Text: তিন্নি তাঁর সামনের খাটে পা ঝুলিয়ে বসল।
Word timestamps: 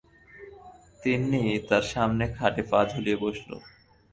তিন্নি 1.03 1.41
তাঁর 1.67 1.83
সামনের 1.91 2.31
খাটে 2.37 2.63
পা 2.71 2.79
ঝুলিয়ে 2.91 3.17
বসল। 3.23 3.51